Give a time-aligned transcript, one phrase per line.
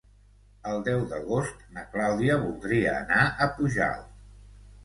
[0.69, 4.13] El deu d'agost na Clàudia voldria anar a Pujalt.